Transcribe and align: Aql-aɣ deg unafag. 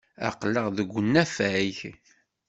Aql-aɣ 0.27 0.67
deg 0.77 0.89
unafag. 0.99 1.77